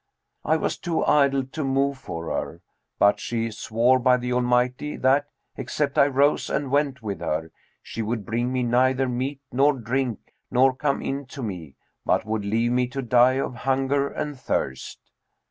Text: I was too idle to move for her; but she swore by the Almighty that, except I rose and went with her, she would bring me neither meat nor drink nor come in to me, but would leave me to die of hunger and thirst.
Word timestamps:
I 0.43 0.57
was 0.57 0.79
too 0.79 1.05
idle 1.05 1.43
to 1.45 1.63
move 1.63 1.95
for 1.95 2.31
her; 2.35 2.63
but 2.97 3.19
she 3.19 3.51
swore 3.51 3.99
by 3.99 4.17
the 4.17 4.33
Almighty 4.33 4.95
that, 4.97 5.27
except 5.57 5.95
I 5.99 6.07
rose 6.07 6.49
and 6.49 6.71
went 6.71 7.03
with 7.03 7.19
her, 7.19 7.51
she 7.83 8.01
would 8.01 8.25
bring 8.25 8.51
me 8.51 8.63
neither 8.63 9.07
meat 9.07 9.41
nor 9.51 9.73
drink 9.73 10.33
nor 10.49 10.75
come 10.75 11.03
in 11.03 11.27
to 11.27 11.43
me, 11.43 11.75
but 12.03 12.25
would 12.25 12.43
leave 12.45 12.71
me 12.71 12.87
to 12.87 13.03
die 13.03 13.33
of 13.35 13.53
hunger 13.53 14.07
and 14.07 14.39
thirst. 14.39 14.97